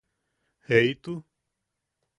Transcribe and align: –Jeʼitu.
–Jeʼitu. 0.65 1.13